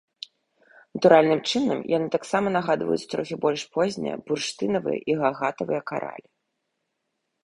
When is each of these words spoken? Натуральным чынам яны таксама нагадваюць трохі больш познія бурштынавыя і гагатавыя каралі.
Натуральным 0.97 1.41
чынам 1.49 1.79
яны 1.97 2.07
таксама 2.15 2.47
нагадваюць 2.57 3.07
трохі 3.11 3.35
больш 3.43 3.61
познія 3.79 4.15
бурштынавыя 4.31 4.99
і 5.13 5.19
гагатавыя 5.21 5.81
каралі. 5.93 6.27